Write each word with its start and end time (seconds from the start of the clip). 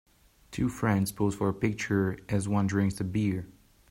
Two 0.49 0.67
friends 0.67 1.11
pose 1.11 1.35
for 1.35 1.47
a 1.49 1.53
picture 1.53 2.17
as 2.27 2.47
one 2.47 2.65
drinks 2.65 2.99
a 2.99 3.03
beer. 3.03 3.47